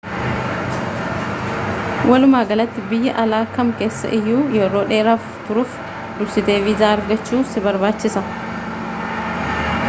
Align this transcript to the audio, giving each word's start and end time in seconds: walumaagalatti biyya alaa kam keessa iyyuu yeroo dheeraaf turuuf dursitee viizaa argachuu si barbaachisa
walumaagalatti 2.11 2.85
biyya 2.93 3.13
alaa 3.23 3.41
kam 3.59 3.69
keessa 3.81 4.13
iyyuu 4.21 4.41
yeroo 4.61 4.83
dheeraaf 4.93 5.29
turuuf 5.51 5.77
dursitee 6.23 6.57
viizaa 6.65 6.91
argachuu 6.95 7.43
si 7.53 7.65
barbaachisa 7.69 8.25